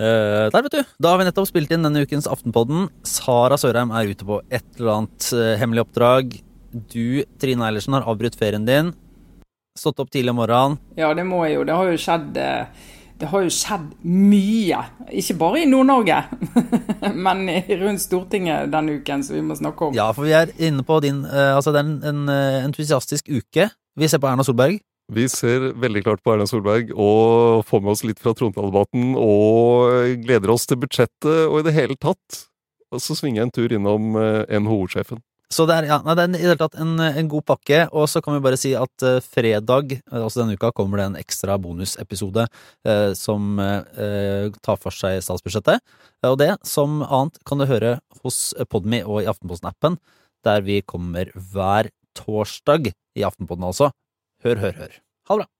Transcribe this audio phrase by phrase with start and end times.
[0.00, 0.82] der, vet du.
[1.02, 2.88] Da har vi nettopp spilt inn denne ukens Aftenpodden.
[3.06, 6.36] Sara Sørheim er ute på et eller annet uh, hemmelig oppdrag.
[6.92, 8.92] Du, Trine Eilertsen, har avbrutt ferien din.
[9.76, 10.76] Stått opp tidlig om morgenen.
[10.98, 11.64] Ja, det må jeg jo.
[11.68, 12.38] Det har jo skjedd
[13.16, 14.82] det har jo skjedd mye.
[15.16, 16.18] Ikke bare i Nord-Norge,
[17.24, 17.46] men
[17.80, 19.96] rundt Stortinget denne uken, som vi må snakke om.
[19.96, 22.34] Ja, for vi er inne på din Altså, det er en, en
[22.66, 23.70] entusiastisk uke.
[23.96, 24.82] Vi ser på Erna Solberg.
[25.06, 30.16] Vi ser veldig klart på Erna Solberg og får med oss litt fra trontaledebatten og
[30.24, 32.42] gleder oss til budsjettet og i det hele tatt.
[32.90, 35.22] Og så svinger jeg en tur innom eh, NHO-sjefen.
[35.52, 38.08] Så det er, ja, det er i det hele tatt en, en, god pakke, og
[38.10, 41.54] så kan vi bare si at uh, fredag, altså denne uka, kommer det en ekstra
[41.62, 45.84] bonusepisode uh, som uh, tar for seg statsbudsjettet.
[46.26, 50.00] og det, som annet, kan du høre hos Podme og i Aftenposten-appen,
[50.46, 53.92] der vi kommer hver torsdag i Aftenposten altså.
[54.46, 54.92] Hør, hør, hør.
[55.28, 55.55] Ha det bra!